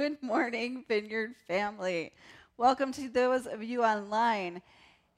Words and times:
Good 0.00 0.22
morning, 0.22 0.86
Vineyard 0.88 1.34
family. 1.46 2.12
Welcome 2.56 2.90
to 2.92 3.10
those 3.10 3.46
of 3.46 3.62
you 3.62 3.84
online. 3.84 4.62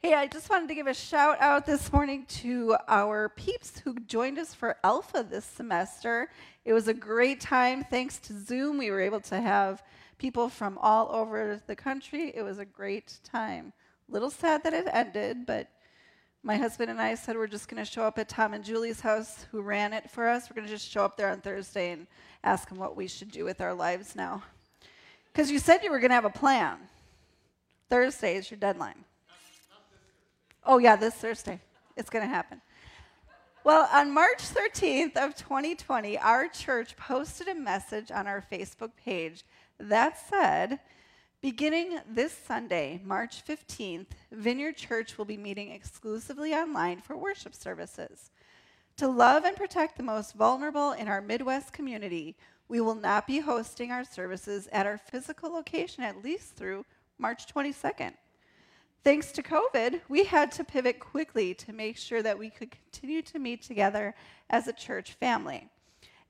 Hey, 0.00 0.14
I 0.14 0.26
just 0.26 0.50
wanted 0.50 0.66
to 0.70 0.74
give 0.74 0.88
a 0.88 0.92
shout 0.92 1.36
out 1.40 1.66
this 1.66 1.92
morning 1.92 2.26
to 2.40 2.76
our 2.88 3.28
peeps 3.28 3.78
who 3.78 3.94
joined 4.08 4.40
us 4.40 4.54
for 4.54 4.76
Alpha 4.82 5.22
this 5.22 5.44
semester. 5.44 6.30
It 6.64 6.72
was 6.72 6.88
a 6.88 6.94
great 6.94 7.40
time. 7.40 7.84
Thanks 7.84 8.18
to 8.22 8.36
Zoom, 8.36 8.76
we 8.76 8.90
were 8.90 9.00
able 9.00 9.20
to 9.20 9.40
have 9.40 9.84
people 10.18 10.48
from 10.48 10.76
all 10.78 11.14
over 11.14 11.62
the 11.64 11.76
country. 11.76 12.32
It 12.34 12.42
was 12.42 12.58
a 12.58 12.64
great 12.64 13.20
time. 13.22 13.72
A 14.08 14.12
little 14.12 14.30
sad 14.30 14.64
that 14.64 14.74
it 14.74 14.88
ended, 14.92 15.46
but 15.46 15.68
my 16.42 16.56
husband 16.56 16.90
and 16.90 17.00
I 17.00 17.14
said 17.14 17.36
we're 17.36 17.46
just 17.46 17.68
going 17.68 17.84
to 17.84 17.88
show 17.88 18.02
up 18.02 18.18
at 18.18 18.28
Tom 18.28 18.52
and 18.52 18.64
Julie's 18.64 19.00
house, 19.00 19.46
who 19.52 19.62
ran 19.62 19.92
it 19.92 20.10
for 20.10 20.26
us. 20.26 20.50
We're 20.50 20.56
going 20.56 20.66
to 20.66 20.74
just 20.74 20.90
show 20.90 21.04
up 21.04 21.16
there 21.16 21.30
on 21.30 21.40
Thursday 21.40 21.92
and 21.92 22.08
ask 22.42 22.68
them 22.68 22.78
what 22.78 22.96
we 22.96 23.06
should 23.06 23.30
do 23.30 23.44
with 23.44 23.60
our 23.60 23.74
lives 23.74 24.16
now. 24.16 24.42
Because 25.32 25.50
you 25.50 25.58
said 25.58 25.82
you 25.82 25.90
were 25.90 25.98
going 25.98 26.10
to 26.10 26.14
have 26.14 26.24
a 26.24 26.30
plan. 26.30 26.76
Thursday 27.88 28.36
is 28.36 28.50
your 28.50 28.58
deadline. 28.58 29.04
Oh, 30.64 30.78
yeah, 30.78 30.96
this 30.96 31.14
Thursday. 31.14 31.60
It's 31.96 32.10
going 32.10 32.24
to 32.24 32.32
happen. 32.32 32.60
Well, 33.64 33.88
on 33.92 34.12
March 34.12 34.38
13th 34.38 35.16
of 35.16 35.36
2020, 35.36 36.18
our 36.18 36.48
church 36.48 36.96
posted 36.96 37.48
a 37.48 37.54
message 37.54 38.10
on 38.10 38.26
our 38.26 38.44
Facebook 38.50 38.90
page 38.96 39.44
that 39.78 40.18
said, 40.28 40.80
Beginning 41.40 41.98
this 42.08 42.32
Sunday, 42.32 43.00
March 43.04 43.44
15th, 43.44 44.06
Vineyard 44.30 44.76
Church 44.76 45.18
will 45.18 45.24
be 45.24 45.36
meeting 45.36 45.72
exclusively 45.72 46.54
online 46.54 47.00
for 47.00 47.16
worship 47.16 47.54
services. 47.54 48.30
To 48.98 49.08
love 49.08 49.44
and 49.44 49.56
protect 49.56 49.96
the 49.96 50.04
most 50.04 50.34
vulnerable 50.34 50.92
in 50.92 51.08
our 51.08 51.20
Midwest 51.20 51.72
community, 51.72 52.36
we 52.72 52.80
will 52.80 52.94
not 52.94 53.26
be 53.26 53.38
hosting 53.38 53.92
our 53.92 54.02
services 54.02 54.66
at 54.72 54.86
our 54.86 54.96
physical 54.96 55.52
location 55.52 56.02
at 56.02 56.24
least 56.24 56.56
through 56.56 56.86
March 57.18 57.44
22nd. 57.54 58.14
Thanks 59.04 59.30
to 59.32 59.42
COVID, 59.42 60.00
we 60.08 60.24
had 60.24 60.50
to 60.52 60.64
pivot 60.64 60.98
quickly 60.98 61.52
to 61.52 61.74
make 61.74 61.98
sure 61.98 62.22
that 62.22 62.38
we 62.38 62.48
could 62.48 62.70
continue 62.70 63.20
to 63.20 63.38
meet 63.38 63.62
together 63.62 64.14
as 64.48 64.68
a 64.68 64.72
church 64.72 65.12
family, 65.12 65.68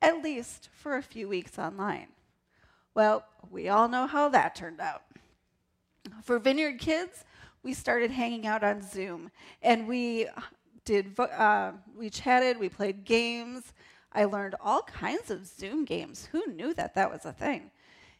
at 0.00 0.20
least 0.20 0.68
for 0.74 0.96
a 0.96 1.02
few 1.02 1.28
weeks 1.28 1.60
online. 1.60 2.08
Well, 2.92 3.24
we 3.48 3.68
all 3.68 3.86
know 3.86 4.08
how 4.08 4.28
that 4.30 4.56
turned 4.56 4.80
out. 4.80 5.02
For 6.24 6.40
Vineyard 6.40 6.80
Kids, 6.80 7.22
we 7.62 7.72
started 7.72 8.10
hanging 8.10 8.48
out 8.48 8.64
on 8.64 8.82
Zoom, 8.82 9.30
and 9.62 9.86
we 9.86 10.26
did 10.84 11.16
uh, 11.20 11.70
we 11.96 12.10
chatted, 12.10 12.58
we 12.58 12.68
played 12.68 13.04
games. 13.04 13.72
I 14.14 14.24
learned 14.24 14.54
all 14.60 14.82
kinds 14.82 15.30
of 15.30 15.46
Zoom 15.46 15.84
games. 15.84 16.28
Who 16.32 16.46
knew 16.46 16.74
that 16.74 16.94
that 16.94 17.10
was 17.10 17.24
a 17.24 17.32
thing? 17.32 17.70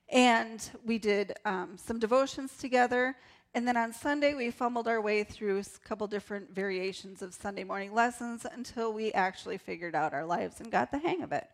And 0.08 0.68
we 0.84 0.98
did 0.98 1.34
um, 1.44 1.76
some 1.76 1.98
devotions 1.98 2.56
together. 2.56 3.16
And 3.54 3.68
then 3.68 3.76
on 3.76 3.92
Sunday, 3.92 4.34
we 4.34 4.50
fumbled 4.50 4.88
our 4.88 5.00
way 5.00 5.24
through 5.24 5.60
a 5.60 5.86
couple 5.86 6.06
different 6.06 6.54
variations 6.54 7.20
of 7.20 7.34
Sunday 7.34 7.64
morning 7.64 7.92
lessons 7.92 8.46
until 8.50 8.92
we 8.92 9.12
actually 9.12 9.58
figured 9.58 9.94
out 9.94 10.14
our 10.14 10.24
lives 10.24 10.60
and 10.60 10.70
got 10.70 10.90
the 10.90 10.98
hang 10.98 11.22
of 11.22 11.32
it. 11.32 11.46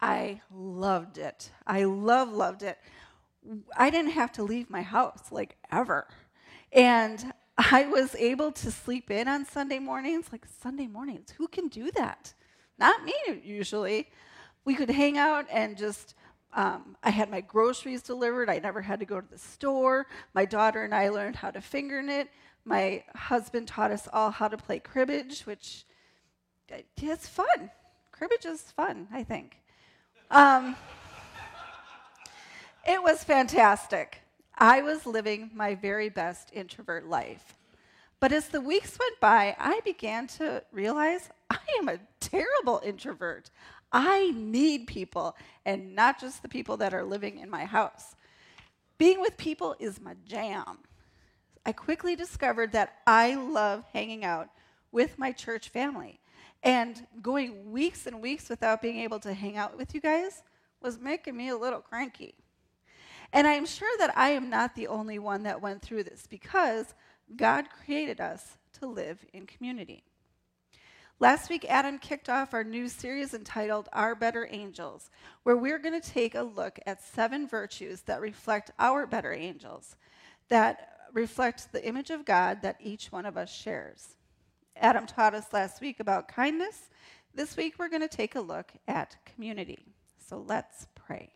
I 0.00 0.40
loved 0.52 1.18
it. 1.18 1.50
I 1.64 1.84
love, 1.84 2.32
loved 2.32 2.64
it. 2.64 2.76
I 3.76 3.90
didn't 3.90 4.12
have 4.12 4.32
to 4.32 4.42
leave 4.42 4.68
my 4.68 4.82
house, 4.82 5.30
like 5.30 5.56
ever. 5.70 6.08
And 6.72 7.32
I 7.58 7.86
was 7.86 8.14
able 8.16 8.52
to 8.52 8.70
sleep 8.70 9.10
in 9.10 9.28
on 9.28 9.44
Sunday 9.44 9.78
mornings. 9.78 10.26
Like, 10.32 10.46
Sunday 10.62 10.86
mornings, 10.86 11.30
who 11.36 11.48
can 11.48 11.68
do 11.68 11.90
that? 11.92 12.34
Not 12.78 13.04
me, 13.04 13.14
usually. 13.44 14.08
We 14.64 14.74
could 14.74 14.90
hang 14.90 15.18
out 15.18 15.46
and 15.50 15.76
just, 15.76 16.14
um, 16.54 16.96
I 17.02 17.10
had 17.10 17.30
my 17.30 17.40
groceries 17.40 18.02
delivered. 18.02 18.48
I 18.48 18.58
never 18.58 18.80
had 18.80 19.00
to 19.00 19.06
go 19.06 19.20
to 19.20 19.28
the 19.28 19.38
store. 19.38 20.06
My 20.34 20.44
daughter 20.44 20.84
and 20.84 20.94
I 20.94 21.08
learned 21.08 21.36
how 21.36 21.50
to 21.50 21.60
finger 21.60 22.02
knit. 22.02 22.28
My 22.64 23.02
husband 23.14 23.68
taught 23.68 23.90
us 23.90 24.08
all 24.12 24.30
how 24.30 24.48
to 24.48 24.56
play 24.56 24.78
cribbage, 24.78 25.42
which 25.42 25.84
is 27.00 27.26
fun. 27.26 27.70
Cribbage 28.12 28.46
is 28.46 28.62
fun, 28.62 29.08
I 29.12 29.24
think. 29.24 29.56
Um, 30.30 30.76
it 32.86 33.02
was 33.02 33.24
fantastic. 33.24 34.21
I 34.56 34.82
was 34.82 35.06
living 35.06 35.50
my 35.54 35.74
very 35.74 36.08
best 36.08 36.50
introvert 36.52 37.08
life. 37.08 37.56
But 38.20 38.32
as 38.32 38.48
the 38.48 38.60
weeks 38.60 38.98
went 38.98 39.18
by, 39.18 39.56
I 39.58 39.80
began 39.84 40.26
to 40.38 40.62
realize 40.70 41.28
I 41.50 41.58
am 41.78 41.88
a 41.88 41.98
terrible 42.20 42.80
introvert. 42.84 43.50
I 43.90 44.30
need 44.30 44.86
people, 44.86 45.36
and 45.66 45.94
not 45.94 46.20
just 46.20 46.42
the 46.42 46.48
people 46.48 46.76
that 46.78 46.94
are 46.94 47.04
living 47.04 47.38
in 47.38 47.50
my 47.50 47.64
house. 47.64 48.14
Being 48.96 49.20
with 49.20 49.36
people 49.36 49.74
is 49.80 50.00
my 50.00 50.14
jam. 50.24 50.78
I 51.66 51.72
quickly 51.72 52.14
discovered 52.14 52.72
that 52.72 52.98
I 53.06 53.34
love 53.34 53.84
hanging 53.92 54.24
out 54.24 54.48
with 54.92 55.18
my 55.18 55.32
church 55.32 55.68
family. 55.70 56.20
And 56.62 57.06
going 57.20 57.72
weeks 57.72 58.06
and 58.06 58.22
weeks 58.22 58.48
without 58.48 58.80
being 58.80 58.98
able 58.98 59.18
to 59.20 59.34
hang 59.34 59.56
out 59.56 59.76
with 59.76 59.94
you 59.94 60.00
guys 60.00 60.42
was 60.80 60.98
making 60.98 61.36
me 61.36 61.48
a 61.48 61.56
little 61.56 61.80
cranky. 61.80 62.34
And 63.32 63.46
I'm 63.46 63.66
sure 63.66 63.96
that 63.98 64.16
I 64.16 64.30
am 64.30 64.50
not 64.50 64.74
the 64.74 64.88
only 64.88 65.18
one 65.18 65.44
that 65.44 65.62
went 65.62 65.82
through 65.82 66.04
this 66.04 66.26
because 66.28 66.94
God 67.34 67.66
created 67.70 68.20
us 68.20 68.58
to 68.80 68.86
live 68.86 69.24
in 69.32 69.46
community. 69.46 70.04
Last 71.18 71.50
week, 71.50 71.64
Adam 71.68 71.98
kicked 71.98 72.28
off 72.28 72.52
our 72.52 72.64
new 72.64 72.88
series 72.88 73.32
entitled 73.32 73.88
Our 73.92 74.14
Better 74.14 74.48
Angels, 74.50 75.08
where 75.44 75.56
we're 75.56 75.78
going 75.78 75.98
to 75.98 76.10
take 76.10 76.34
a 76.34 76.42
look 76.42 76.80
at 76.84 77.00
seven 77.00 77.46
virtues 77.46 78.00
that 78.02 78.20
reflect 78.20 78.72
our 78.78 79.06
better 79.06 79.32
angels, 79.32 79.94
that 80.48 80.88
reflect 81.12 81.70
the 81.70 81.86
image 81.86 82.10
of 82.10 82.24
God 82.24 82.62
that 82.62 82.76
each 82.80 83.12
one 83.12 83.24
of 83.24 83.36
us 83.36 83.54
shares. 83.54 84.16
Adam 84.74 85.06
taught 85.06 85.34
us 85.34 85.52
last 85.52 85.80
week 85.80 86.00
about 86.00 86.26
kindness. 86.26 86.90
This 87.34 87.56
week, 87.56 87.74
we're 87.78 87.88
going 87.88 88.02
to 88.02 88.08
take 88.08 88.34
a 88.34 88.40
look 88.40 88.72
at 88.88 89.16
community. 89.24 89.86
So 90.28 90.44
let's 90.44 90.88
pray. 90.94 91.30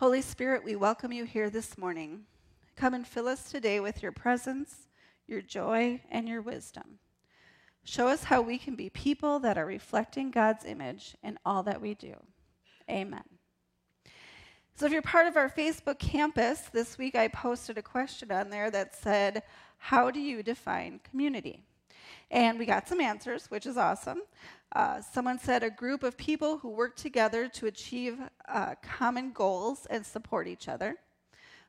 Holy 0.00 0.22
Spirit, 0.22 0.64
we 0.64 0.76
welcome 0.76 1.12
you 1.12 1.26
here 1.26 1.50
this 1.50 1.76
morning. 1.76 2.22
Come 2.74 2.94
and 2.94 3.06
fill 3.06 3.28
us 3.28 3.50
today 3.50 3.80
with 3.80 4.02
your 4.02 4.12
presence, 4.12 4.88
your 5.26 5.42
joy, 5.42 6.00
and 6.10 6.26
your 6.26 6.40
wisdom. 6.40 7.00
Show 7.84 8.08
us 8.08 8.24
how 8.24 8.40
we 8.40 8.56
can 8.56 8.76
be 8.76 8.88
people 8.88 9.38
that 9.40 9.58
are 9.58 9.66
reflecting 9.66 10.30
God's 10.30 10.64
image 10.64 11.16
in 11.22 11.38
all 11.44 11.62
that 11.64 11.82
we 11.82 11.92
do. 11.92 12.14
Amen. 12.90 13.24
So, 14.74 14.86
if 14.86 14.92
you're 14.92 15.02
part 15.02 15.26
of 15.26 15.36
our 15.36 15.50
Facebook 15.50 15.98
campus, 15.98 16.60
this 16.72 16.96
week 16.96 17.14
I 17.14 17.28
posted 17.28 17.76
a 17.76 17.82
question 17.82 18.32
on 18.32 18.48
there 18.48 18.70
that 18.70 18.94
said, 18.94 19.42
How 19.76 20.10
do 20.10 20.18
you 20.18 20.42
define 20.42 21.00
community? 21.10 21.62
And 22.30 22.58
we 22.58 22.64
got 22.64 22.88
some 22.88 23.02
answers, 23.02 23.50
which 23.50 23.66
is 23.66 23.76
awesome. 23.76 24.22
Uh, 24.72 25.00
someone 25.00 25.38
said 25.38 25.62
a 25.62 25.70
group 25.70 26.02
of 26.02 26.16
people 26.16 26.58
who 26.58 26.68
work 26.68 26.94
together 26.94 27.48
to 27.48 27.66
achieve 27.66 28.18
uh, 28.48 28.74
common 28.82 29.32
goals 29.32 29.86
and 29.90 30.06
support 30.06 30.46
each 30.46 30.68
other. 30.68 30.96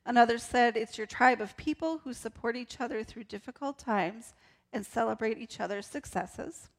Another 0.06 0.38
said 0.38 0.78
it's 0.78 0.97
your 0.97 1.07
tribe 1.07 1.41
of 1.41 1.57
people 1.57 2.00
who 2.03 2.13
support 2.13 2.56
each 2.56 2.79
other 2.79 3.03
through 3.03 3.23
difficult 3.23 3.79
times 3.79 4.34
and 4.72 4.85
celebrate 4.85 5.38
each 5.38 5.59
other's 5.59 5.88
successes. 5.88 6.69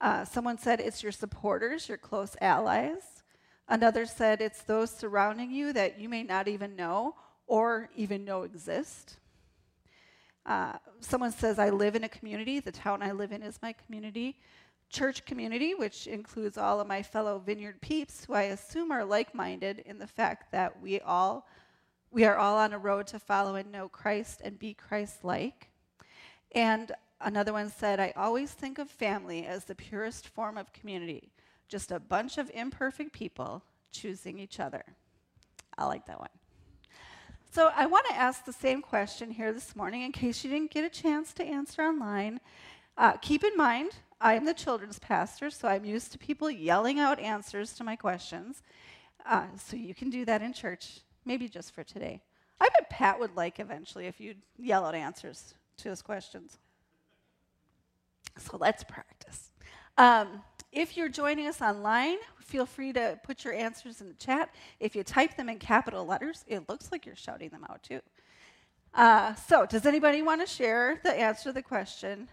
Uh, 0.00 0.24
someone 0.24 0.58
said 0.58 0.80
it's 0.80 1.02
your 1.02 1.12
supporters, 1.12 1.88
your 1.88 1.98
close 1.98 2.36
allies. 2.40 3.22
Another 3.68 4.04
said 4.04 4.42
it's 4.42 4.62
those 4.62 4.90
surrounding 4.90 5.50
you 5.50 5.72
that 5.72 5.98
you 5.98 6.08
may 6.08 6.22
not 6.22 6.48
even 6.48 6.76
know 6.76 7.14
or 7.46 7.88
even 7.96 8.24
know 8.24 8.42
exist. 8.42 9.16
Uh, 10.44 10.74
someone 11.00 11.32
says, 11.32 11.58
I 11.58 11.70
live 11.70 11.96
in 11.96 12.04
a 12.04 12.08
community. 12.08 12.60
The 12.60 12.72
town 12.72 13.02
I 13.02 13.12
live 13.12 13.32
in 13.32 13.42
is 13.42 13.58
my 13.62 13.72
community. 13.72 14.38
Church 14.90 15.24
community, 15.24 15.74
which 15.74 16.06
includes 16.06 16.56
all 16.56 16.80
of 16.80 16.86
my 16.86 17.02
fellow 17.02 17.38
vineyard 17.38 17.80
peeps, 17.80 18.24
who 18.24 18.34
I 18.34 18.42
assume 18.42 18.92
are 18.92 19.04
like 19.04 19.34
minded 19.34 19.80
in 19.86 19.98
the 19.98 20.06
fact 20.06 20.52
that 20.52 20.80
we 20.80 21.00
all. 21.00 21.46
We 22.10 22.24
are 22.24 22.36
all 22.36 22.56
on 22.56 22.72
a 22.72 22.78
road 22.78 23.08
to 23.08 23.18
follow 23.18 23.56
and 23.56 23.72
know 23.72 23.88
Christ 23.88 24.40
and 24.44 24.56
be 24.56 24.72
Christ 24.72 25.24
like. 25.24 25.70
And 26.52 26.92
another 27.20 27.52
one 27.52 27.70
said, 27.70 27.98
I 27.98 28.12
always 28.16 28.52
think 28.52 28.78
of 28.78 28.88
family 28.88 29.46
as 29.46 29.64
the 29.64 29.74
purest 29.74 30.28
form 30.28 30.56
of 30.56 30.72
community, 30.72 31.32
just 31.66 31.90
a 31.90 31.98
bunch 31.98 32.38
of 32.38 32.52
imperfect 32.54 33.12
people 33.12 33.64
choosing 33.90 34.38
each 34.38 34.60
other. 34.60 34.84
I 35.76 35.86
like 35.86 36.06
that 36.06 36.20
one. 36.20 36.28
So 37.54 37.70
I 37.76 37.86
want 37.86 38.06
to 38.08 38.16
ask 38.16 38.44
the 38.44 38.52
same 38.52 38.82
question 38.82 39.30
here 39.30 39.52
this 39.52 39.76
morning 39.76 40.02
in 40.02 40.10
case 40.10 40.42
you 40.42 40.50
didn't 40.50 40.72
get 40.72 40.84
a 40.84 40.88
chance 40.88 41.32
to 41.34 41.44
answer 41.44 41.82
online. 41.82 42.40
Uh, 42.96 43.12
keep 43.12 43.44
in 43.44 43.56
mind, 43.56 43.92
I 44.24 44.36
am 44.36 44.46
the 44.46 44.54
children's 44.54 44.98
pastor, 44.98 45.50
so 45.50 45.68
I'm 45.68 45.84
used 45.84 46.10
to 46.12 46.18
people 46.18 46.50
yelling 46.50 46.98
out 46.98 47.20
answers 47.20 47.74
to 47.74 47.84
my 47.84 47.94
questions. 47.94 48.62
Uh, 49.26 49.44
so 49.58 49.76
you 49.76 49.94
can 49.94 50.08
do 50.08 50.24
that 50.24 50.40
in 50.40 50.54
church, 50.54 51.00
maybe 51.26 51.46
just 51.46 51.74
for 51.74 51.84
today. 51.84 52.22
I 52.58 52.70
bet 52.70 52.88
Pat 52.88 53.20
would 53.20 53.36
like 53.36 53.60
eventually 53.60 54.06
if 54.06 54.18
you'd 54.22 54.40
yell 54.56 54.86
out 54.86 54.94
answers 54.94 55.52
to 55.76 55.90
his 55.90 56.00
questions. 56.00 56.56
So 58.38 58.56
let's 58.56 58.82
practice. 58.82 59.50
Um, 59.98 60.42
if 60.72 60.96
you're 60.96 61.10
joining 61.10 61.46
us 61.46 61.60
online, 61.60 62.16
feel 62.40 62.64
free 62.64 62.94
to 62.94 63.20
put 63.24 63.44
your 63.44 63.52
answers 63.52 64.00
in 64.00 64.08
the 64.08 64.14
chat. 64.14 64.54
If 64.80 64.96
you 64.96 65.02
type 65.02 65.36
them 65.36 65.50
in 65.50 65.58
capital 65.58 66.06
letters, 66.06 66.46
it 66.48 66.66
looks 66.66 66.90
like 66.90 67.04
you're 67.04 67.14
shouting 67.14 67.50
them 67.50 67.66
out 67.68 67.82
too. 67.82 68.00
Uh, 68.94 69.34
so, 69.34 69.66
does 69.66 69.84
anybody 69.84 70.22
want 70.22 70.40
to 70.40 70.46
share 70.46 70.98
the 71.04 71.12
answer 71.12 71.50
to 71.50 71.52
the 71.52 71.62
question? 71.62 72.28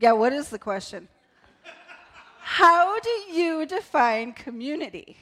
Yeah, 0.00 0.12
what 0.12 0.32
is 0.32 0.48
the 0.48 0.58
question? 0.58 1.08
How 2.40 2.98
do 3.00 3.10
you 3.30 3.66
define 3.66 4.32
community? 4.32 5.18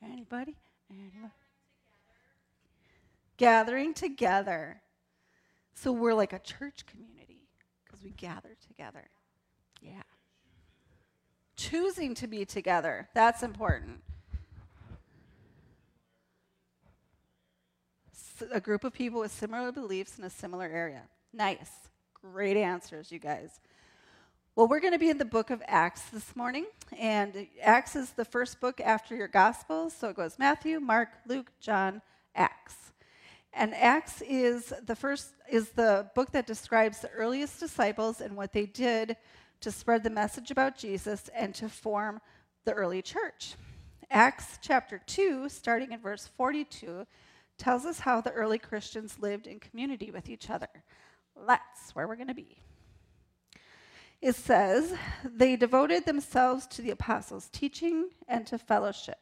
Anybody? 0.00 0.56
Anybody? 0.90 1.32
Gathering 3.36 3.94
together. 3.94 4.80
So 5.74 5.90
we're 5.90 6.14
like 6.14 6.32
a 6.32 6.38
church 6.38 6.86
community 6.86 7.48
because 7.84 8.04
we 8.04 8.10
gather 8.10 8.56
together. 8.68 9.10
Yeah. 9.82 10.02
Choosing 11.56 12.14
to 12.14 12.28
be 12.28 12.44
together. 12.44 13.08
That's 13.12 13.42
important. 13.42 14.02
A 18.50 18.60
group 18.60 18.84
of 18.84 18.92
people 18.92 19.20
with 19.20 19.32
similar 19.32 19.72
beliefs 19.72 20.18
in 20.18 20.24
a 20.24 20.30
similar 20.30 20.66
area. 20.66 21.02
Nice. 21.32 21.70
Great 22.14 22.56
answers, 22.56 23.12
you 23.12 23.18
guys. 23.18 23.60
Well, 24.56 24.66
we're 24.66 24.80
going 24.80 24.92
to 24.92 24.98
be 24.98 25.10
in 25.10 25.18
the 25.18 25.24
book 25.24 25.50
of 25.50 25.62
Acts 25.68 26.02
this 26.10 26.34
morning, 26.34 26.66
and 26.98 27.46
Acts 27.62 27.94
is 27.94 28.10
the 28.10 28.24
first 28.24 28.60
book 28.60 28.80
after 28.80 29.14
your 29.14 29.28
Gospels, 29.28 29.94
so 29.94 30.08
it 30.08 30.16
goes 30.16 30.36
Matthew, 30.36 30.80
Mark, 30.80 31.10
Luke, 31.26 31.52
John, 31.60 32.02
Acts. 32.34 32.74
And 33.52 33.72
Acts 33.74 34.20
is 34.22 34.72
the 34.84 34.96
first 34.96 35.28
is 35.48 35.70
the 35.70 36.10
book 36.14 36.32
that 36.32 36.46
describes 36.46 37.00
the 37.00 37.10
earliest 37.10 37.60
disciples 37.60 38.20
and 38.20 38.36
what 38.36 38.52
they 38.52 38.66
did 38.66 39.16
to 39.60 39.70
spread 39.70 40.02
the 40.02 40.10
message 40.10 40.50
about 40.50 40.76
Jesus 40.76 41.30
and 41.34 41.54
to 41.54 41.68
form 41.68 42.20
the 42.64 42.72
early 42.72 43.00
church. 43.00 43.54
Acts 44.10 44.58
chapter 44.62 45.00
2, 45.06 45.48
starting 45.48 45.92
in 45.92 46.00
verse 46.00 46.28
42, 46.36 47.06
tells 47.58 47.84
us 47.84 48.00
how 48.00 48.20
the 48.20 48.32
early 48.32 48.58
Christians 48.58 49.18
lived 49.18 49.46
in 49.46 49.60
community 49.60 50.10
with 50.10 50.28
each 50.28 50.48
other. 50.48 50.68
That's 51.46 51.94
where 51.94 52.08
we're 52.08 52.16
going 52.16 52.28
to 52.28 52.34
be 52.34 52.58
it 54.20 54.34
says, 54.34 54.94
They 55.24 55.56
devoted 55.56 56.04
themselves 56.04 56.66
to 56.68 56.82
the 56.82 56.90
apostles' 56.90 57.48
teaching 57.52 58.10
and 58.26 58.46
to 58.46 58.58
fellowship, 58.58 59.18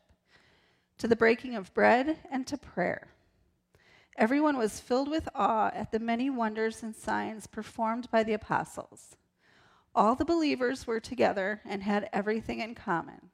to 0.98 1.08
the 1.08 1.16
breaking 1.16 1.54
of 1.54 1.74
bread 1.74 2.18
and 2.30 2.46
to 2.46 2.56
prayer. 2.56 3.08
Everyone 4.16 4.56
was 4.56 4.80
filled 4.80 5.10
with 5.10 5.28
awe 5.34 5.70
at 5.74 5.92
the 5.92 5.98
many 5.98 6.30
wonders 6.30 6.82
and 6.82 6.96
signs 6.96 7.46
performed 7.46 8.10
by 8.10 8.22
the 8.22 8.32
apostles. 8.32 9.16
All 9.94 10.14
the 10.14 10.24
believers 10.24 10.86
were 10.86 11.00
together 11.00 11.60
and 11.66 11.82
had 11.82 12.08
everything 12.12 12.60
in 12.60 12.74
common. 12.74 13.30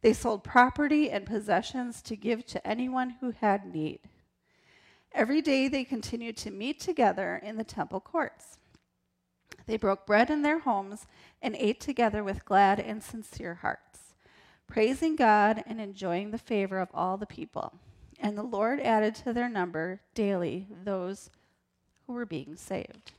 They 0.00 0.12
sold 0.12 0.44
property 0.44 1.10
and 1.10 1.26
possessions 1.26 2.00
to 2.02 2.16
give 2.16 2.46
to 2.46 2.66
anyone 2.66 3.16
who 3.20 3.32
had 3.32 3.72
need. 3.72 4.00
Every 5.12 5.40
day 5.40 5.68
they 5.68 5.84
continued 5.84 6.36
to 6.38 6.50
meet 6.50 6.80
together 6.80 7.40
in 7.42 7.56
the 7.56 7.64
temple 7.64 8.00
courts. 8.00 8.58
They 9.66 9.76
broke 9.76 10.06
bread 10.06 10.30
in 10.30 10.42
their 10.42 10.60
homes 10.60 11.06
and 11.42 11.56
ate 11.56 11.80
together 11.80 12.22
with 12.22 12.44
glad 12.44 12.78
and 12.78 13.02
sincere 13.02 13.56
hearts, 13.56 14.14
praising 14.66 15.16
God 15.16 15.64
and 15.66 15.80
enjoying 15.80 16.30
the 16.30 16.38
favor 16.38 16.78
of 16.78 16.88
all 16.94 17.16
the 17.16 17.26
people. 17.26 17.74
And 18.20 18.36
the 18.36 18.42
Lord 18.42 18.80
added 18.80 19.14
to 19.16 19.32
their 19.32 19.48
number 19.48 20.00
daily 20.14 20.68
those 20.84 21.30
who 22.06 22.12
were 22.12 22.26
being 22.26 22.56
saved. 22.56 23.12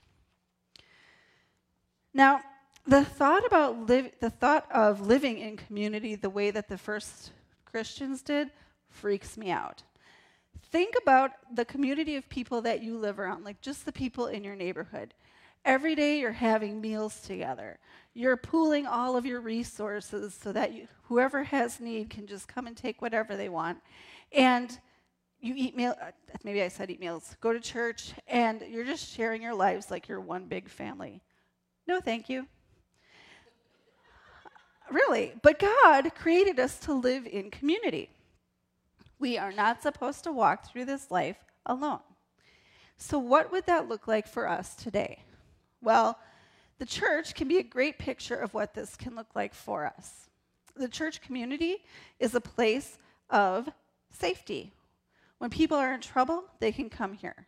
Now, 2.13 2.41
the 2.89 3.05
thought 3.05 3.45
about 3.45 3.87
the 3.87 4.33
thought 4.39 4.65
of 4.71 5.05
living 5.05 5.37
in 5.37 5.57
community 5.57 6.15
the 6.15 6.29
way 6.29 6.49
that 6.49 6.67
the 6.67 6.77
first 6.77 7.31
Christians 7.63 8.23
did 8.23 8.49
freaks 8.89 9.37
me 9.37 9.51
out. 9.51 9.83
Think 10.71 10.95
about 11.01 11.31
the 11.53 11.65
community 11.65 12.15
of 12.15 12.27
people 12.29 12.61
that 12.61 12.81
you 12.81 12.97
live 12.97 13.19
around, 13.19 13.43
like 13.43 13.61
just 13.61 13.85
the 13.85 13.91
people 13.91 14.27
in 14.27 14.43
your 14.43 14.55
neighborhood. 14.55 15.13
Every 15.65 15.93
day 15.93 16.19
you're 16.19 16.31
having 16.31 16.81
meals 16.81 17.19
together. 17.21 17.77
You're 18.15 18.37
pooling 18.37 18.87
all 18.87 19.15
of 19.15 19.25
your 19.25 19.41
resources 19.41 20.33
so 20.33 20.51
that 20.51 20.73
you, 20.73 20.87
whoever 21.03 21.43
has 21.43 21.79
need 21.79 22.09
can 22.09 22.25
just 22.25 22.47
come 22.47 22.65
and 22.65 22.75
take 22.75 23.01
whatever 23.01 23.35
they 23.35 23.49
want. 23.49 23.79
And 24.31 24.77
you 25.39 25.53
eat 25.55 25.75
meal 25.75 25.95
uh, 26.01 26.11
maybe 26.43 26.63
I 26.63 26.67
said 26.69 26.89
eat 26.89 26.99
meals. 26.99 27.35
Go 27.39 27.53
to 27.53 27.59
church 27.59 28.13
and 28.27 28.63
you're 28.67 28.83
just 28.83 29.13
sharing 29.13 29.43
your 29.43 29.53
lives 29.53 29.91
like 29.91 30.07
you're 30.07 30.19
one 30.19 30.45
big 30.45 30.69
family. 30.69 31.21
No, 31.87 31.99
thank 31.99 32.29
you. 32.29 32.47
Really, 34.93 35.33
but 35.41 35.59
God 35.59 36.13
created 36.15 36.59
us 36.59 36.79
to 36.79 36.93
live 36.93 37.25
in 37.25 37.51
community. 37.51 38.09
We 39.19 39.37
are 39.37 39.51
not 39.51 39.81
supposed 39.81 40.23
to 40.23 40.31
walk 40.31 40.65
through 40.65 40.85
this 40.85 41.11
life 41.11 41.37
alone. 41.65 41.99
So, 42.97 43.17
what 43.19 43.51
would 43.51 43.65
that 43.65 43.87
look 43.87 44.07
like 44.07 44.27
for 44.27 44.47
us 44.47 44.75
today? 44.75 45.23
Well, 45.81 46.19
the 46.79 46.85
church 46.85 47.35
can 47.35 47.47
be 47.47 47.57
a 47.57 47.63
great 47.63 47.97
picture 47.97 48.35
of 48.35 48.53
what 48.53 48.73
this 48.73 48.95
can 48.95 49.15
look 49.15 49.35
like 49.35 49.53
for 49.53 49.85
us. 49.85 50.29
The 50.75 50.87
church 50.87 51.21
community 51.21 51.83
is 52.19 52.35
a 52.35 52.41
place 52.41 52.97
of 53.29 53.69
safety. 54.11 54.73
When 55.37 55.49
people 55.49 55.77
are 55.77 55.93
in 55.93 56.01
trouble, 56.01 56.45
they 56.59 56.71
can 56.71 56.89
come 56.89 57.13
here. 57.13 57.47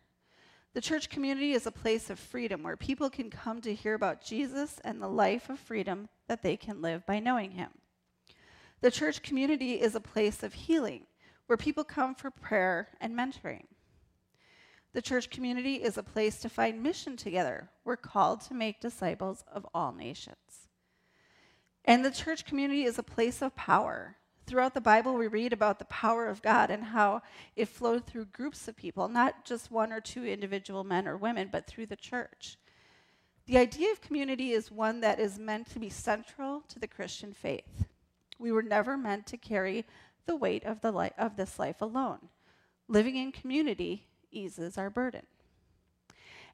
The 0.73 0.81
church 0.81 1.09
community 1.09 1.51
is 1.51 1.67
a 1.67 1.71
place 1.71 2.09
of 2.09 2.17
freedom 2.17 2.63
where 2.63 2.77
people 2.77 3.09
can 3.09 3.29
come 3.29 3.59
to 3.61 3.75
hear 3.75 3.93
about 3.93 4.23
Jesus 4.23 4.79
and 4.85 5.01
the 5.01 5.09
life 5.09 5.49
of 5.49 5.59
freedom 5.59 6.07
that 6.27 6.43
they 6.43 6.55
can 6.55 6.81
live 6.81 7.05
by 7.05 7.19
knowing 7.19 7.51
him. 7.51 7.71
The 8.79 8.91
church 8.91 9.21
community 9.21 9.73
is 9.73 9.95
a 9.95 9.99
place 9.99 10.43
of 10.43 10.53
healing 10.53 11.05
where 11.47 11.57
people 11.57 11.83
come 11.83 12.15
for 12.15 12.31
prayer 12.31 12.87
and 13.01 13.13
mentoring. 13.13 13.65
The 14.93 15.01
church 15.01 15.29
community 15.29 15.75
is 15.75 15.97
a 15.97 16.03
place 16.03 16.39
to 16.39 16.49
find 16.49 16.81
mission 16.81 17.17
together. 17.17 17.69
We're 17.83 17.97
called 17.97 18.41
to 18.41 18.53
make 18.53 18.79
disciples 18.79 19.43
of 19.53 19.67
all 19.73 19.91
nations. 19.91 20.69
And 21.83 22.05
the 22.05 22.11
church 22.11 22.45
community 22.45 22.83
is 22.83 22.97
a 22.97 23.03
place 23.03 23.41
of 23.41 23.55
power. 23.55 24.17
Throughout 24.51 24.73
the 24.73 24.81
Bible, 24.81 25.13
we 25.13 25.27
read 25.27 25.53
about 25.53 25.79
the 25.79 25.85
power 25.85 26.27
of 26.27 26.41
God 26.41 26.71
and 26.71 26.83
how 26.83 27.21
it 27.55 27.69
flowed 27.69 28.05
through 28.05 28.25
groups 28.25 28.67
of 28.67 28.75
people, 28.75 29.07
not 29.07 29.45
just 29.45 29.71
one 29.71 29.93
or 29.93 30.01
two 30.01 30.25
individual 30.25 30.83
men 30.83 31.07
or 31.07 31.15
women, 31.15 31.47
but 31.49 31.67
through 31.67 31.85
the 31.85 31.95
church. 31.95 32.57
The 33.45 33.57
idea 33.57 33.93
of 33.93 34.01
community 34.01 34.51
is 34.51 34.69
one 34.69 34.99
that 34.99 35.21
is 35.21 35.39
meant 35.39 35.71
to 35.71 35.79
be 35.79 35.89
central 35.89 36.65
to 36.67 36.79
the 36.79 36.87
Christian 36.87 37.31
faith. 37.31 37.85
We 38.39 38.51
were 38.51 38.61
never 38.61 38.97
meant 38.97 39.25
to 39.27 39.37
carry 39.37 39.85
the 40.25 40.35
weight 40.35 40.65
of, 40.65 40.81
the 40.81 40.91
li- 40.91 41.11
of 41.17 41.37
this 41.37 41.57
life 41.57 41.81
alone. 41.81 42.19
Living 42.89 43.15
in 43.15 43.31
community 43.31 44.05
eases 44.31 44.77
our 44.77 44.89
burden. 44.89 45.25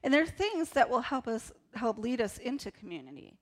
And 0.04 0.14
there 0.14 0.22
are 0.22 0.26
things 0.26 0.70
that 0.70 0.88
will 0.88 1.00
help 1.00 1.26
us 1.26 1.50
help 1.74 1.98
lead 1.98 2.20
us 2.20 2.38
into 2.38 2.70
community. 2.70 3.38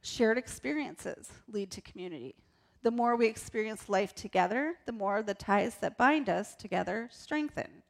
Shared 0.00 0.38
experiences 0.38 1.28
lead 1.46 1.70
to 1.72 1.82
community. 1.82 2.36
The 2.82 2.90
more 2.90 3.16
we 3.16 3.26
experience 3.26 3.88
life 3.88 4.14
together, 4.14 4.74
the 4.86 4.92
more 4.92 5.22
the 5.22 5.34
ties 5.34 5.76
that 5.76 5.96
bind 5.96 6.28
us 6.28 6.54
together 6.54 7.08
strengthen. 7.12 7.82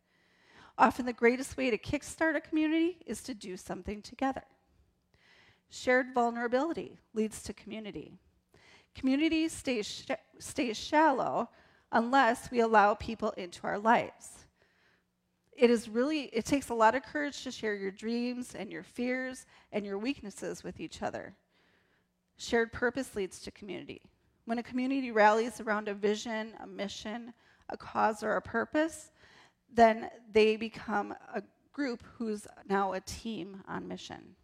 Often 0.76 1.06
the 1.06 1.12
greatest 1.12 1.56
way 1.56 1.70
to 1.70 1.78
kickstart 1.78 2.37
a 2.37 2.40
community 2.40 2.99
is 3.06 3.22
to 3.22 3.34
do 3.34 3.56
something 3.56 4.02
together. 4.02 4.44
Shared 5.70 6.12
vulnerability 6.14 6.99
leads 7.14 7.42
to 7.44 7.54
community. 7.54 8.12
Community 8.94 9.49
stays, 9.49 9.87
sh- 9.87 10.11
stays 10.38 10.76
shallow 10.76 11.49
unless 11.90 12.50
we 12.50 12.61
allow 12.61 12.94
people 12.94 13.30
into 13.30 13.66
our 13.66 13.78
lives 13.78 14.42
it 15.52 15.70
is 15.70 15.88
really 15.88 16.22
it 16.32 16.44
takes 16.44 16.70
a 16.70 16.75
lot 16.75 16.94
of 16.94 17.02
courage 17.02 17.42
to 17.44 17.50
share 17.50 17.75
your 17.75 17.90
dreams 17.90 18.54
and 18.54 18.70
your 18.70 18.82
fears 18.82 19.46
and 19.70 19.84
your 19.84 19.99
weaknesses 19.99 20.64
with 20.64 20.80
each 20.80 21.02
other 21.02 21.34
shared 22.37 22.72
purpose 22.72 23.14
leads 23.14 23.40
to 23.40 23.50
community 23.50 24.02
when 24.44 24.58
a 24.58 24.62
community 24.62 25.11
rallies 25.11 25.61
around 25.61 25.88
a 25.88 25.94
vision 25.94 26.52
a 26.61 26.66
mission 26.66 27.32
a 27.68 27.76
cause 27.76 28.22
or 28.22 28.37
a 28.37 28.42
purpose 28.42 29.11
then 29.75 30.11
they 30.32 30.56
become 30.56 31.14
a 31.34 31.42
group 31.72 32.02
who's 32.18 32.46
now 32.68 32.92
a 32.92 33.00
team 33.00 33.62
on 33.66 33.88
mission. 33.88 34.37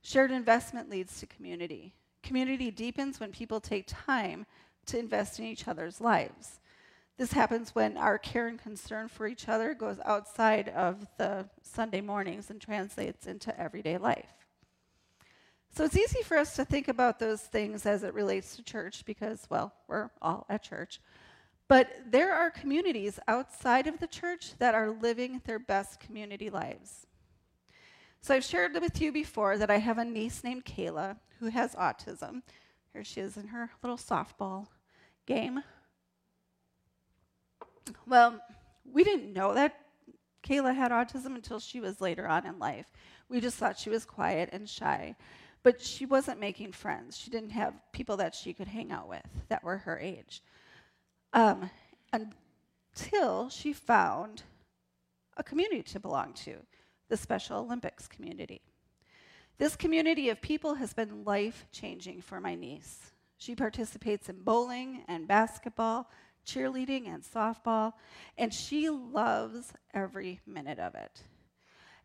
Shared 0.00 0.30
investment 0.30 0.88
leads 0.88 1.20
to 1.20 1.26
community. 1.26 1.94
Community 2.22 2.70
deepens 2.70 3.20
when 3.20 3.30
people 3.30 3.60
take 3.60 3.84
time 3.86 4.46
to 4.86 4.98
invest 4.98 5.38
in 5.38 5.44
each 5.44 5.68
other's 5.68 6.00
lives. 6.00 6.60
This 7.18 7.32
happens 7.32 7.74
when 7.74 7.96
our 7.96 8.16
care 8.16 8.46
and 8.46 8.58
concern 8.58 9.08
for 9.08 9.26
each 9.26 9.48
other 9.48 9.74
goes 9.74 9.98
outside 10.04 10.68
of 10.70 11.06
the 11.18 11.48
Sunday 11.62 12.00
mornings 12.00 12.48
and 12.48 12.60
translates 12.60 13.26
into 13.26 13.58
everyday 13.60 13.98
life. 13.98 14.47
So 15.70 15.84
it's 15.84 15.96
easy 15.96 16.22
for 16.22 16.36
us 16.36 16.56
to 16.56 16.64
think 16.64 16.88
about 16.88 17.18
those 17.18 17.42
things 17.42 17.86
as 17.86 18.02
it 18.02 18.14
relates 18.14 18.56
to 18.56 18.62
church 18.62 19.04
because, 19.04 19.46
well, 19.48 19.72
we're 19.86 20.10
all 20.20 20.44
at 20.48 20.62
church. 20.62 21.00
But 21.68 21.88
there 22.10 22.34
are 22.34 22.50
communities 22.50 23.20
outside 23.28 23.86
of 23.86 24.00
the 24.00 24.06
church 24.06 24.54
that 24.58 24.74
are 24.74 24.90
living 24.90 25.42
their 25.44 25.58
best 25.58 26.00
community 26.00 26.50
lives. 26.50 27.06
So 28.22 28.34
I've 28.34 28.44
shared 28.44 28.74
with 28.80 29.00
you 29.00 29.12
before 29.12 29.58
that 29.58 29.70
I 29.70 29.78
have 29.78 29.98
a 29.98 30.04
niece 30.04 30.42
named 30.42 30.64
Kayla 30.64 31.16
who 31.38 31.48
has 31.48 31.74
autism. 31.74 32.42
Here 32.92 33.04
she 33.04 33.20
is 33.20 33.36
in 33.36 33.48
her 33.48 33.70
little 33.82 33.98
softball 33.98 34.66
game. 35.26 35.62
Well, 38.06 38.40
we 38.90 39.04
didn't 39.04 39.32
know 39.32 39.54
that 39.54 39.76
Kayla 40.42 40.74
had 40.74 40.90
autism 40.90 41.34
until 41.34 41.60
she 41.60 41.80
was 41.80 42.00
later 42.00 42.26
on 42.26 42.46
in 42.46 42.58
life. 42.58 42.86
We 43.28 43.40
just 43.40 43.56
thought 43.56 43.78
she 43.78 43.90
was 43.90 44.04
quiet 44.04 44.48
and 44.52 44.68
shy. 44.68 45.16
But 45.62 45.80
she 45.80 46.06
wasn't 46.06 46.40
making 46.40 46.72
friends. 46.72 47.16
She 47.16 47.30
didn't 47.30 47.50
have 47.50 47.74
people 47.92 48.16
that 48.18 48.34
she 48.34 48.52
could 48.52 48.68
hang 48.68 48.92
out 48.92 49.08
with 49.08 49.26
that 49.48 49.64
were 49.64 49.78
her 49.78 49.98
age. 49.98 50.42
Um, 51.32 51.70
until 52.12 53.48
she 53.48 53.72
found 53.72 54.42
a 55.36 55.42
community 55.42 55.82
to 55.82 56.00
belong 56.00 56.32
to, 56.34 56.56
the 57.08 57.16
Special 57.16 57.58
Olympics 57.58 58.06
community. 58.06 58.60
This 59.58 59.76
community 59.76 60.28
of 60.28 60.40
people 60.40 60.74
has 60.74 60.92
been 60.92 61.24
life 61.24 61.66
changing 61.72 62.20
for 62.22 62.40
my 62.40 62.54
niece. 62.54 63.12
She 63.38 63.54
participates 63.54 64.28
in 64.28 64.40
bowling 64.42 65.04
and 65.08 65.26
basketball, 65.26 66.10
cheerleading 66.46 67.12
and 67.12 67.22
softball, 67.22 67.92
and 68.36 68.52
she 68.52 68.88
loves 68.88 69.72
every 69.94 70.40
minute 70.46 70.78
of 70.78 70.94
it. 70.94 71.22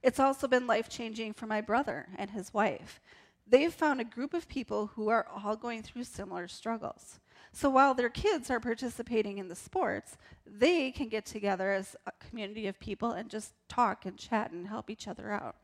It's 0.01 0.19
also 0.19 0.48
been 0.48 0.67
life 0.67 0.89
changing 0.89 1.33
for 1.33 1.45
my 1.45 1.62
brother 1.62 2.07
and 2.17 2.29
his 2.29 2.53
wife. 2.53 3.00
They've 3.46 3.74
found 3.74 4.00
a 4.00 4.06
group 4.06 4.34
of 4.34 4.48
people 4.48 4.88
who 4.96 5.10
are 5.10 5.28
all 5.28 5.56
going 5.56 5.84
through 5.84 6.06
similar 6.06 6.48
struggles. 6.48 7.20
So 7.52 7.70
while 7.70 7.94
their 7.94 8.10
kids 8.10 8.50
are 8.50 8.60
participating 8.60 9.38
in 9.38 9.48
the 9.48 9.56
sports, 9.56 10.18
they 10.46 10.92
can 10.92 11.08
get 11.08 11.26
together 11.26 11.72
as 11.72 11.96
a 12.08 12.12
community 12.28 12.68
of 12.68 12.80
people 12.80 13.12
and 13.12 13.30
just 13.30 13.54
talk 13.68 14.06
and 14.06 14.18
chat 14.18 14.52
and 14.52 14.68
help 14.68 14.90
each 14.90 15.08
other 15.08 15.32
out. 15.32 15.56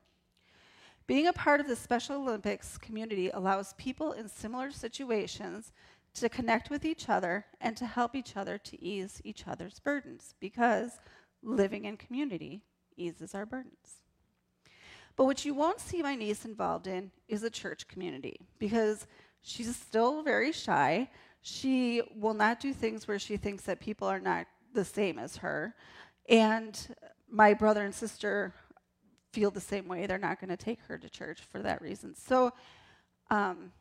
Being 1.07 1.25
a 1.25 1.33
part 1.33 1.59
of 1.59 1.67
the 1.67 1.75
Special 1.75 2.17
Olympics 2.17 2.77
community 2.77 3.31
allows 3.31 3.73
people 3.73 4.11
in 4.11 4.29
similar 4.29 4.69
situations 4.69 5.73
to 6.13 6.29
connect 6.29 6.69
with 6.69 6.85
each 6.85 7.09
other 7.09 7.45
and 7.59 7.75
to 7.77 7.87
help 7.87 8.15
each 8.15 8.37
other 8.37 8.59
to 8.59 8.83
ease 8.83 9.19
each 9.23 9.47
other's 9.47 9.79
burdens 9.79 10.35
because 10.39 10.99
living 11.41 11.85
in 11.85 11.97
community 11.97 12.61
eases 12.97 13.33
our 13.33 13.45
burdens. 13.45 14.01
But 15.19 15.25
what 15.25 15.43
you 15.43 15.53
won't 15.53 15.81
see 15.81 16.01
my 16.01 16.15
niece 16.15 16.45
involved 16.45 16.87
in 16.87 17.11
is 17.27 17.43
a 17.43 17.49
church 17.49 17.89
community 17.89 18.39
because 18.57 19.05
she's 19.41 19.75
still 19.75 20.23
very 20.23 20.53
shy. 20.53 21.09
She 21.41 22.01
will 22.15 22.33
not 22.33 22.61
do 22.61 22.71
things 22.71 23.05
where 23.05 23.19
she 23.19 23.35
thinks 23.35 23.63
that 23.63 23.81
people 23.81 24.07
are 24.07 24.21
not 24.21 24.47
the 24.73 24.85
same 24.85 25.19
as 25.19 25.35
her. 25.35 25.75
And 26.29 26.79
my 27.29 27.53
brother 27.53 27.83
and 27.83 27.93
sister 27.93 28.53
feel 29.33 29.51
the 29.51 29.59
same 29.59 29.89
way. 29.89 30.05
They're 30.05 30.17
not 30.17 30.39
going 30.39 30.51
to 30.51 30.57
take 30.57 30.79
her 30.87 30.97
to 30.97 31.09
church 31.09 31.41
for 31.51 31.59
that 31.63 31.81
reason. 31.81 32.15
So 32.15 32.53
um, 33.29 33.73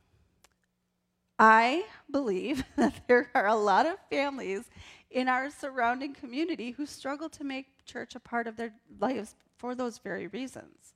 I 1.38 1.84
believe 2.10 2.64
that 2.76 3.06
there 3.06 3.30
are 3.36 3.46
a 3.46 3.54
lot 3.54 3.86
of 3.86 3.94
families 4.10 4.68
in 5.08 5.28
our 5.28 5.50
surrounding 5.50 6.14
community 6.14 6.72
who 6.72 6.84
struggle 6.84 7.28
to 7.28 7.44
make 7.44 7.84
church 7.84 8.16
a 8.16 8.20
part 8.20 8.48
of 8.48 8.56
their 8.56 8.74
lives 8.98 9.36
for 9.56 9.76
those 9.76 9.98
very 9.98 10.26
reasons. 10.26 10.94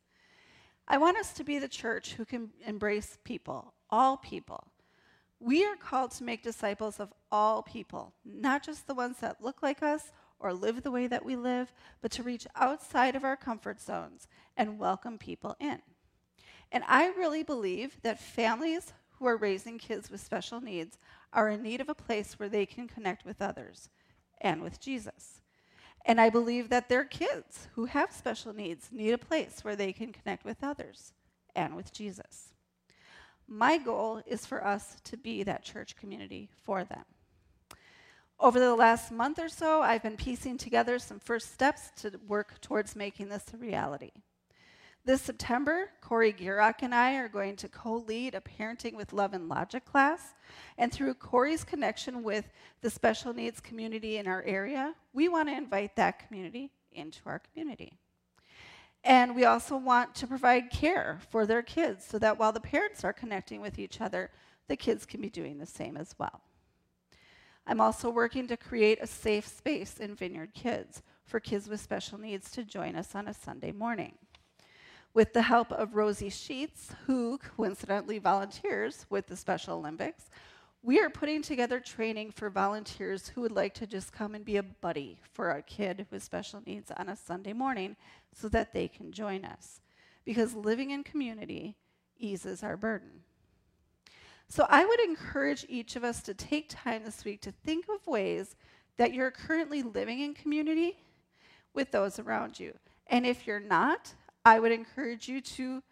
I 0.86 0.98
want 0.98 1.16
us 1.16 1.32
to 1.34 1.44
be 1.44 1.58
the 1.58 1.68
church 1.68 2.14
who 2.14 2.24
can 2.24 2.50
embrace 2.66 3.18
people, 3.24 3.72
all 3.90 4.16
people. 4.16 4.66
We 5.40 5.64
are 5.64 5.76
called 5.76 6.12
to 6.12 6.24
make 6.24 6.42
disciples 6.42 7.00
of 7.00 7.12
all 7.30 7.62
people, 7.62 8.12
not 8.24 8.64
just 8.64 8.86
the 8.86 8.94
ones 8.94 9.18
that 9.20 9.42
look 9.42 9.62
like 9.62 9.82
us 9.82 10.12
or 10.38 10.52
live 10.52 10.82
the 10.82 10.90
way 10.90 11.06
that 11.06 11.24
we 11.24 11.36
live, 11.36 11.72
but 12.00 12.10
to 12.12 12.22
reach 12.22 12.46
outside 12.56 13.16
of 13.16 13.24
our 13.24 13.36
comfort 13.36 13.80
zones 13.80 14.28
and 14.56 14.78
welcome 14.78 15.18
people 15.18 15.56
in. 15.60 15.80
And 16.70 16.84
I 16.86 17.08
really 17.08 17.42
believe 17.42 17.96
that 18.02 18.18
families 18.20 18.92
who 19.18 19.26
are 19.26 19.36
raising 19.36 19.78
kids 19.78 20.10
with 20.10 20.20
special 20.20 20.60
needs 20.60 20.98
are 21.32 21.48
in 21.48 21.62
need 21.62 21.80
of 21.80 21.88
a 21.88 21.94
place 21.94 22.38
where 22.38 22.48
they 22.48 22.66
can 22.66 22.88
connect 22.88 23.24
with 23.24 23.40
others 23.40 23.88
and 24.40 24.62
with 24.62 24.80
Jesus. 24.80 25.41
And 26.04 26.20
I 26.20 26.30
believe 26.30 26.68
that 26.68 26.88
their 26.88 27.04
kids 27.04 27.68
who 27.74 27.84
have 27.86 28.12
special 28.12 28.52
needs 28.52 28.88
need 28.90 29.12
a 29.12 29.18
place 29.18 29.60
where 29.62 29.76
they 29.76 29.92
can 29.92 30.12
connect 30.12 30.44
with 30.44 30.62
others 30.62 31.12
and 31.54 31.76
with 31.76 31.92
Jesus. 31.92 32.48
My 33.46 33.78
goal 33.78 34.22
is 34.26 34.46
for 34.46 34.66
us 34.66 34.96
to 35.04 35.16
be 35.16 35.42
that 35.42 35.64
church 35.64 35.96
community 35.96 36.48
for 36.62 36.84
them. 36.84 37.04
Over 38.40 38.58
the 38.58 38.74
last 38.74 39.12
month 39.12 39.38
or 39.38 39.48
so, 39.48 39.82
I've 39.82 40.02
been 40.02 40.16
piecing 40.16 40.58
together 40.58 40.98
some 40.98 41.20
first 41.20 41.52
steps 41.52 41.90
to 42.02 42.18
work 42.26 42.60
towards 42.60 42.96
making 42.96 43.28
this 43.28 43.44
a 43.54 43.56
reality. 43.56 44.10
This 45.04 45.20
September, 45.20 45.90
Corey 46.00 46.32
Gierock 46.32 46.76
and 46.82 46.94
I 46.94 47.16
are 47.16 47.28
going 47.28 47.56
to 47.56 47.68
co 47.68 47.96
lead 48.06 48.36
a 48.36 48.40
Parenting 48.40 48.94
with 48.94 49.12
Love 49.12 49.34
and 49.34 49.48
Logic 49.48 49.84
class. 49.84 50.34
And 50.78 50.92
through 50.92 51.14
Corey's 51.14 51.64
connection 51.64 52.22
with 52.22 52.48
the 52.82 52.90
special 52.90 53.34
needs 53.34 53.58
community 53.58 54.18
in 54.18 54.28
our 54.28 54.44
area, 54.44 54.94
we 55.12 55.28
want 55.28 55.48
to 55.48 55.56
invite 55.56 55.96
that 55.96 56.24
community 56.24 56.70
into 56.92 57.18
our 57.26 57.40
community. 57.40 57.98
And 59.02 59.34
we 59.34 59.44
also 59.44 59.76
want 59.76 60.14
to 60.16 60.28
provide 60.28 60.70
care 60.70 61.18
for 61.30 61.46
their 61.46 61.62
kids 61.62 62.04
so 62.04 62.20
that 62.20 62.38
while 62.38 62.52
the 62.52 62.60
parents 62.60 63.02
are 63.02 63.12
connecting 63.12 63.60
with 63.60 63.80
each 63.80 64.00
other, 64.00 64.30
the 64.68 64.76
kids 64.76 65.04
can 65.04 65.20
be 65.20 65.30
doing 65.30 65.58
the 65.58 65.66
same 65.66 65.96
as 65.96 66.14
well. 66.16 66.42
I'm 67.66 67.80
also 67.80 68.08
working 68.08 68.46
to 68.46 68.56
create 68.56 68.98
a 69.00 69.08
safe 69.08 69.48
space 69.48 69.98
in 69.98 70.14
Vineyard 70.14 70.54
Kids 70.54 71.02
for 71.24 71.40
kids 71.40 71.68
with 71.68 71.80
special 71.80 72.18
needs 72.18 72.52
to 72.52 72.62
join 72.62 72.94
us 72.94 73.16
on 73.16 73.26
a 73.26 73.34
Sunday 73.34 73.72
morning. 73.72 74.14
With 75.14 75.34
the 75.34 75.42
help 75.42 75.70
of 75.72 75.94
Rosie 75.94 76.30
Sheets, 76.30 76.94
who 77.06 77.36
coincidentally 77.36 78.18
volunteers 78.18 79.04
with 79.10 79.26
the 79.26 79.36
Special 79.36 79.76
Olympics, 79.76 80.30
we 80.82 81.00
are 81.00 81.10
putting 81.10 81.42
together 81.42 81.80
training 81.80 82.30
for 82.30 82.48
volunteers 82.48 83.28
who 83.28 83.42
would 83.42 83.52
like 83.52 83.74
to 83.74 83.86
just 83.86 84.10
come 84.10 84.34
and 84.34 84.42
be 84.42 84.56
a 84.56 84.62
buddy 84.62 85.18
for 85.30 85.50
a 85.50 85.62
kid 85.62 86.06
with 86.10 86.22
special 86.22 86.62
needs 86.66 86.90
on 86.96 87.10
a 87.10 87.16
Sunday 87.16 87.52
morning 87.52 87.94
so 88.32 88.48
that 88.48 88.72
they 88.72 88.88
can 88.88 89.12
join 89.12 89.44
us. 89.44 89.82
Because 90.24 90.54
living 90.54 90.90
in 90.90 91.04
community 91.04 91.76
eases 92.16 92.62
our 92.62 92.78
burden. 92.78 93.10
So 94.48 94.66
I 94.70 94.86
would 94.86 95.00
encourage 95.00 95.66
each 95.68 95.94
of 95.94 96.04
us 96.04 96.22
to 96.22 96.32
take 96.32 96.70
time 96.70 97.04
this 97.04 97.22
week 97.22 97.42
to 97.42 97.52
think 97.52 97.84
of 97.88 98.06
ways 98.06 98.56
that 98.96 99.12
you're 99.12 99.30
currently 99.30 99.82
living 99.82 100.20
in 100.20 100.32
community 100.32 100.96
with 101.74 101.90
those 101.90 102.18
around 102.18 102.58
you. 102.58 102.72
And 103.08 103.26
if 103.26 103.46
you're 103.46 103.60
not, 103.60 104.14
I 104.44 104.58
would 104.58 104.72
encourage 104.72 105.28
you 105.28 105.40
to 105.40 105.82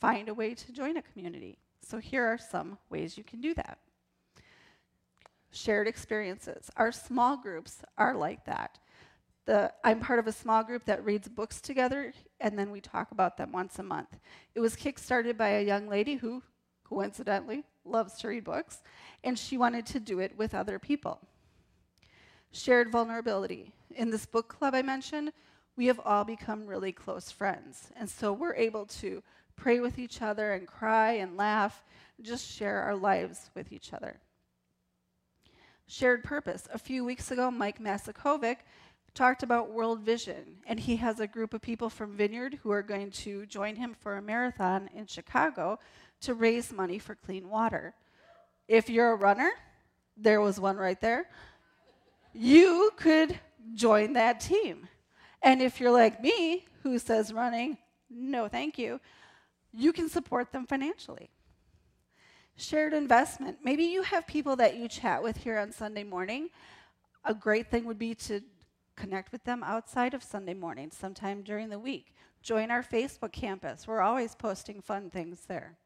find 0.00 0.28
a 0.28 0.34
way 0.34 0.54
to 0.54 0.72
join 0.72 0.96
a 0.96 1.02
community. 1.02 1.58
So 1.82 1.98
here 1.98 2.24
are 2.24 2.38
some 2.38 2.78
ways 2.88 3.18
you 3.18 3.24
can 3.24 3.40
do 3.40 3.54
that. 3.54 3.78
Shared 5.52 5.88
experiences. 5.88 6.70
Our 6.76 6.92
small 6.92 7.36
groups 7.36 7.82
are 7.98 8.14
like 8.14 8.44
that. 8.46 8.78
The, 9.46 9.72
I'm 9.82 10.00
part 10.00 10.18
of 10.18 10.26
a 10.26 10.32
small 10.32 10.62
group 10.62 10.84
that 10.84 11.04
reads 11.04 11.28
books 11.28 11.60
together, 11.60 12.12
and 12.40 12.58
then 12.58 12.70
we 12.70 12.80
talk 12.80 13.10
about 13.10 13.36
them 13.36 13.52
once 13.52 13.78
a 13.78 13.82
month. 13.82 14.18
It 14.54 14.60
was 14.60 14.76
kickstarted 14.76 15.36
by 15.36 15.48
a 15.48 15.64
young 15.64 15.88
lady 15.88 16.14
who 16.14 16.42
coincidentally, 16.90 17.62
loves 17.84 18.14
to 18.14 18.28
read 18.28 18.44
books, 18.44 18.82
and 19.22 19.38
she 19.38 19.56
wanted 19.56 19.86
to 19.86 20.00
do 20.00 20.18
it 20.18 20.36
with 20.36 20.54
other 20.54 20.78
people. 20.78 21.20
Shared 22.52 22.90
vulnerability. 22.90 23.72
In 23.94 24.10
this 24.10 24.26
book 24.26 24.48
club 24.48 24.74
I 24.74 24.82
mentioned, 24.82 25.32
we 25.80 25.86
have 25.86 26.00
all 26.04 26.24
become 26.24 26.66
really 26.66 26.92
close 26.92 27.30
friends. 27.30 27.90
And 27.96 28.06
so 28.06 28.34
we're 28.34 28.54
able 28.54 28.84
to 29.00 29.22
pray 29.56 29.80
with 29.80 29.98
each 29.98 30.20
other 30.20 30.52
and 30.52 30.68
cry 30.68 31.12
and 31.12 31.38
laugh, 31.38 31.82
and 32.18 32.26
just 32.26 32.54
share 32.54 32.82
our 32.82 32.94
lives 32.94 33.48
with 33.54 33.72
each 33.72 33.94
other. 33.94 34.20
Shared 35.86 36.22
purpose. 36.22 36.68
A 36.70 36.78
few 36.78 37.02
weeks 37.02 37.30
ago, 37.30 37.50
Mike 37.50 37.78
Masakovic 37.78 38.56
talked 39.14 39.42
about 39.42 39.72
World 39.72 40.00
Vision, 40.00 40.58
and 40.66 40.78
he 40.78 40.96
has 40.96 41.18
a 41.18 41.26
group 41.26 41.54
of 41.54 41.62
people 41.62 41.88
from 41.88 42.14
Vineyard 42.14 42.58
who 42.62 42.70
are 42.70 42.82
going 42.82 43.10
to 43.12 43.46
join 43.46 43.76
him 43.76 43.96
for 43.98 44.18
a 44.18 44.22
marathon 44.22 44.90
in 44.94 45.06
Chicago 45.06 45.78
to 46.20 46.34
raise 46.34 46.70
money 46.70 46.98
for 46.98 47.14
clean 47.14 47.48
water. 47.48 47.94
If 48.68 48.90
you're 48.90 49.12
a 49.12 49.16
runner, 49.16 49.52
there 50.14 50.42
was 50.42 50.60
one 50.60 50.76
right 50.76 51.00
there, 51.00 51.30
you 52.34 52.90
could 52.98 53.40
join 53.74 54.12
that 54.12 54.40
team. 54.40 54.86
And 55.42 55.62
if 55.62 55.80
you're 55.80 55.90
like 55.90 56.22
me, 56.22 56.66
who 56.82 56.98
says 56.98 57.32
running, 57.32 57.78
no 58.10 58.48
thank 58.48 58.78
you, 58.78 59.00
you 59.72 59.92
can 59.92 60.08
support 60.08 60.52
them 60.52 60.66
financially. 60.66 61.30
Shared 62.56 62.92
investment. 62.92 63.58
Maybe 63.62 63.84
you 63.84 64.02
have 64.02 64.26
people 64.26 64.56
that 64.56 64.76
you 64.76 64.88
chat 64.88 65.22
with 65.22 65.36
here 65.38 65.58
on 65.58 65.72
Sunday 65.72 66.04
morning. 66.04 66.50
A 67.24 67.32
great 67.32 67.70
thing 67.70 67.84
would 67.86 67.98
be 67.98 68.14
to 68.16 68.40
connect 68.96 69.32
with 69.32 69.44
them 69.44 69.62
outside 69.62 70.12
of 70.12 70.22
Sunday 70.22 70.54
morning, 70.54 70.90
sometime 70.90 71.42
during 71.42 71.70
the 71.70 71.78
week. 71.78 72.14
Join 72.42 72.70
our 72.70 72.82
Facebook 72.82 73.32
campus. 73.32 73.86
We're 73.86 74.00
always 74.00 74.34
posting 74.34 74.80
fun 74.82 75.10
things 75.10 75.42
there 75.46 75.78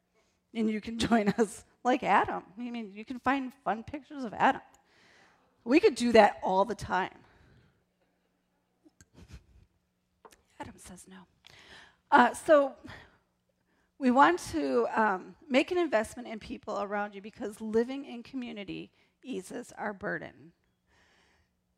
and 0.55 0.69
you 0.69 0.81
can 0.81 0.97
join 1.09 1.29
us 1.37 1.65
like 1.83 2.03
Adam. 2.03 2.43
I 2.57 2.69
mean, 2.69 2.91
you 2.95 3.05
can 3.05 3.19
find 3.19 3.51
fun 3.63 3.83
pictures 3.83 4.23
of 4.23 4.33
Adam. 4.33 4.61
We 5.63 5.79
could 5.79 5.95
do 5.95 6.11
that 6.13 6.37
all 6.43 6.65
the 6.65 6.75
time. 6.75 7.11
Adam 10.65 10.79
says 10.79 11.05
no. 11.07 11.17
Uh, 12.09 12.33
so 12.33 12.73
we 13.99 14.09
want 14.09 14.39
to 14.51 14.87
um, 14.95 15.35
make 15.47 15.71
an 15.71 15.77
investment 15.77 16.27
in 16.27 16.39
people 16.39 16.81
around 16.81 17.13
you 17.13 17.21
because 17.21 17.61
living 17.61 18.05
in 18.05 18.23
community 18.23 18.91
eases 19.23 19.71
our 19.77 19.93
burden, 19.93 20.53